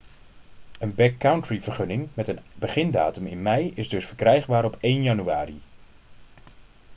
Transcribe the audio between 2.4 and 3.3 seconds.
begindatum